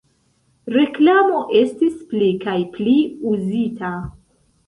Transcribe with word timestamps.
Reklamo 0.75 1.41
estis 1.59 1.99
pli 2.13 2.31
kaj 2.45 2.57
pli 2.77 2.97
uzita. 3.35 3.93